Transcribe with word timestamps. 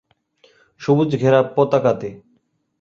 সবুজ 0.81 1.09
ঘেরা 1.15 1.39
পতাকাতে 1.55 2.09